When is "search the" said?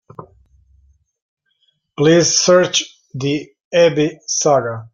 2.39-3.51